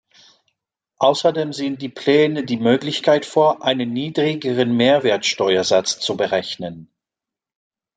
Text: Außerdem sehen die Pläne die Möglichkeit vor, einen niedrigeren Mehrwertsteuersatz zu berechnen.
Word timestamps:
Außerdem 0.97 1.53
sehen 1.53 1.77
die 1.77 1.87
Pläne 1.87 2.43
die 2.43 2.57
Möglichkeit 2.57 3.23
vor, 3.23 3.61
einen 3.63 3.93
niedrigeren 3.93 4.75
Mehrwertsteuersatz 4.75 5.99
zu 5.99 6.17
berechnen. 6.17 6.89